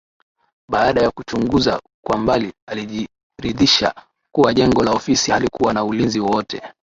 [0.69, 3.95] Baada ya kuchunguza kwa mbali alijiridhisha
[4.35, 6.63] kuwa jengo la ofisi halikuwa na ulinzi wowote